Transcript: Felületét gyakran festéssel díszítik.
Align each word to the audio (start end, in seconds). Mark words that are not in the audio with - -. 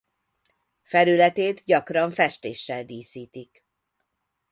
Felületét 0.81 1.63
gyakran 1.65 2.11
festéssel 2.11 2.83
díszítik. 2.85 3.65